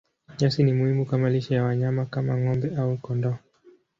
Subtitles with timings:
[0.39, 3.35] Nyasi ni muhimu kama lishe ya wanyama kama ng'ombe au kondoo.